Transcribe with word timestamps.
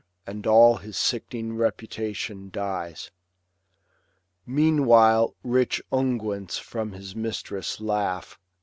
And 0.25 0.47
all 0.47 0.77
his 0.77 0.97
sick'ning 0.97 1.55
reputation 1.55 2.49
dies. 2.49 3.11
Meanwhile 4.47 5.35
rich 5.43 5.79
unguents 5.91 6.57
from 6.57 6.93
his 6.93 7.15
mistress 7.15 7.79
laugh. 7.79 8.39